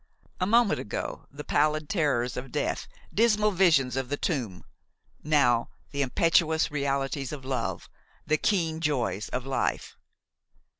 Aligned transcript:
A 0.39 0.47
moment 0.47 0.79
ago 0.79 1.27
the 1.29 1.43
pallid 1.43 1.87
terrors 1.87 2.35
of 2.35 2.51
death, 2.51 2.87
dismal 3.13 3.51
visions 3.51 3.95
of 3.95 4.09
the 4.09 4.17
tomb; 4.17 4.63
now 5.23 5.69
the 5.91 6.01
impetuous 6.01 6.71
realities 6.71 7.31
of 7.31 7.45
love, 7.45 7.87
the 8.25 8.37
keen 8.37 8.79
joys 8.81 9.29
of 9.29 9.45
life. 9.45 9.95